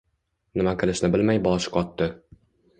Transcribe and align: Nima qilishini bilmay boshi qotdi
Nima 0.61 0.73
qilishini 0.85 1.13
bilmay 1.17 1.43
boshi 1.45 1.77
qotdi 1.79 2.11